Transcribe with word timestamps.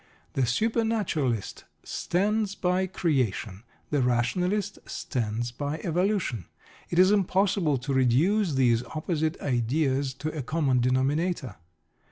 The 0.33 0.47
supernaturalist 0.47 1.65
stands 1.83 2.55
by 2.55 2.87
"creation"; 2.87 3.61
the 3.91 4.01
rationalist 4.01 4.79
stands 4.87 5.51
by 5.51 5.77
"evolution." 5.83 6.45
It 6.89 6.97
is 6.97 7.11
impossible 7.11 7.77
to 7.77 7.93
reduce 7.93 8.55
these 8.55 8.83
opposite 8.95 9.39
ideas 9.41 10.15
to 10.15 10.35
a 10.35 10.41
common 10.41 10.79
denominator. 10.79 11.57